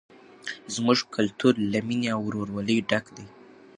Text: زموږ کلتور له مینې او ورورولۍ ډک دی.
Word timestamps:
زموږ 0.73 0.99
کلتور 1.15 1.53
له 1.71 1.79
مینې 1.87 2.09
او 2.15 2.21
ورورولۍ 2.27 2.77
ډک 2.89 3.05
دی. 3.17 3.27